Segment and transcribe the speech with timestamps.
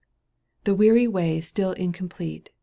[0.63, 2.49] The weary way still incomplete.